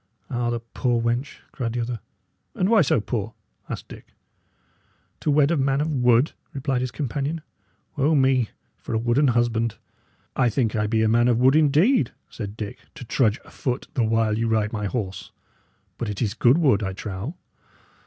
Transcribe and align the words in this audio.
"Ah, 0.31 0.49
the 0.49 0.59
poor 0.59 0.99
wench!" 0.99 1.41
cried 1.51 1.73
the 1.73 1.79
other. 1.81 1.99
"And 2.55 2.69
why 2.69 2.81
so 2.81 2.99
poor?" 2.99 3.35
asked 3.69 3.87
Dick. 3.87 4.15
"To 5.19 5.29
wed 5.29 5.51
a 5.51 5.57
man 5.57 5.79
of 5.79 5.93
wood," 5.93 6.31
replied 6.53 6.81
his 6.81 6.89
companion. 6.89 7.41
"O 7.99 8.15
me, 8.15 8.49
for 8.77 8.95
a 8.95 8.97
wooden 8.97 9.27
husband!" 9.27 9.77
"I 10.35 10.49
think 10.49 10.75
I 10.75 10.87
be 10.87 11.03
a 11.03 11.07
man 11.07 11.27
of 11.27 11.37
wood, 11.37 11.55
indeed," 11.55 12.13
said 12.31 12.57
Dick, 12.57 12.79
"to 12.95 13.05
trudge 13.05 13.39
afoot 13.45 13.89
the 13.93 14.03
while 14.03 14.39
you 14.39 14.47
ride 14.47 14.73
my 14.73 14.87
horse; 14.87 15.31
but 15.99 16.09
it 16.09 16.19
is 16.19 16.33
good 16.33 16.57
wood, 16.57 16.81
I 16.81 16.93
trow." 16.93 17.35